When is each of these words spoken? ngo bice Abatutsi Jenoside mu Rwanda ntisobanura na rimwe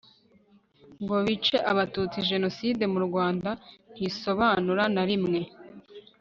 ngo 1.01 1.15
bice 1.25 1.57
Abatutsi 1.71 2.19
Jenoside 2.29 2.83
mu 2.93 2.99
Rwanda 3.07 3.49
ntisobanura 3.93 4.83
na 4.93 5.03
rimwe 5.09 5.39